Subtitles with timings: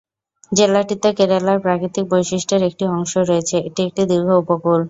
[0.51, 4.79] জেলাটিতে কেরালার প্রাকৃতিক বৈশিষ্ট্যের একটি অংশ রয়েছে; এটি একটি দীর্ঘ উপকূল।